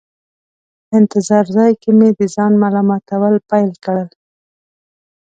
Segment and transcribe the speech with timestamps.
[0.97, 4.09] انتظار ځای کې مې د ځان ملامتول پیل کړل.